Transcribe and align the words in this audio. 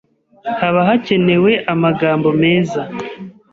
haba 0.59 0.79
hakenewe 0.89 1.51
amagambo 1.73 2.27
meza 2.41 2.81